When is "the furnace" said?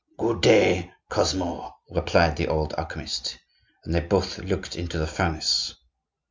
4.97-5.75